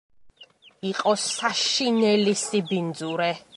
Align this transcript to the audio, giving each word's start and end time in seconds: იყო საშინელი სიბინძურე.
იყო 0.91 1.13
საშინელი 1.25 2.35
სიბინძურე. 2.47 3.33